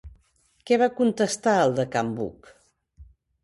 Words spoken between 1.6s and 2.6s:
el de can Buc?